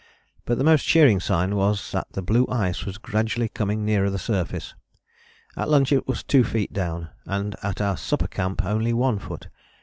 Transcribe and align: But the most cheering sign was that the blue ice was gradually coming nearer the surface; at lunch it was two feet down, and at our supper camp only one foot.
But 0.45 0.57
the 0.57 0.63
most 0.63 0.83
cheering 0.87 1.19
sign 1.19 1.55
was 1.55 1.91
that 1.91 2.07
the 2.13 2.23
blue 2.23 2.47
ice 2.49 2.85
was 2.87 2.97
gradually 2.97 3.47
coming 3.47 3.85
nearer 3.85 4.09
the 4.09 4.17
surface; 4.17 4.73
at 5.55 5.69
lunch 5.69 5.91
it 5.91 6.07
was 6.07 6.23
two 6.23 6.43
feet 6.43 6.73
down, 6.73 7.09
and 7.27 7.55
at 7.61 7.79
our 7.81 7.97
supper 7.97 8.27
camp 8.27 8.65
only 8.65 8.93
one 8.93 9.19
foot. 9.19 9.49